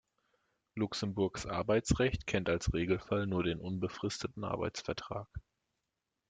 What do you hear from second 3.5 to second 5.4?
unbefristeten Arbeitsvertrag.